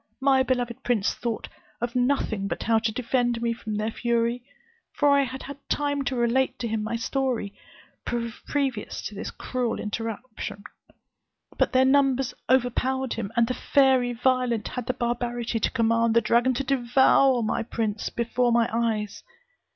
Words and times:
My 0.19 0.41
beloved 0.41 0.83
prince 0.83 1.13
thought 1.13 1.47
of 1.79 1.95
nothing 1.95 2.47
but 2.47 2.63
how 2.63 2.79
to 2.79 2.91
defend 2.91 3.39
me 3.39 3.53
from 3.53 3.75
their 3.75 3.91
fury; 3.91 4.41
for 4.93 5.11
I 5.11 5.21
had 5.21 5.43
had 5.43 5.59
time 5.69 6.03
to 6.05 6.15
relate 6.15 6.57
to 6.57 6.67
him 6.67 6.81
my 6.81 6.95
story, 6.95 7.53
previous 8.03 9.03
to 9.03 9.13
this 9.13 9.29
cruel 9.29 9.79
interruption; 9.79 10.63
but 11.55 11.73
their 11.73 11.85
numbers 11.85 12.33
overpowered 12.49 13.13
him, 13.13 13.31
and 13.35 13.45
the 13.45 13.53
fairy 13.53 14.11
Violent 14.11 14.69
had 14.69 14.87
the 14.87 14.93
barbarity 14.95 15.59
to 15.59 15.69
command 15.69 16.15
the 16.15 16.19
dragon 16.21 16.55
to 16.55 16.63
devour 16.63 17.43
my 17.43 17.61
prince 17.61 18.09
before 18.09 18.51
my 18.51 18.67
eyes. 18.73 19.21